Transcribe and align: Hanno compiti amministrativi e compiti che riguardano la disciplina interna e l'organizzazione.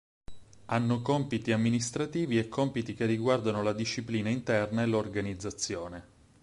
Hanno 0.65 1.03
compiti 1.03 1.51
amministrativi 1.51 2.39
e 2.39 2.47
compiti 2.49 2.95
che 2.95 3.05
riguardano 3.05 3.61
la 3.61 3.71
disciplina 3.71 4.29
interna 4.29 4.81
e 4.81 4.87
l'organizzazione. 4.87 6.05